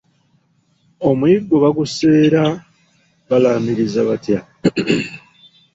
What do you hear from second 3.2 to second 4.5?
balamiiriza batya?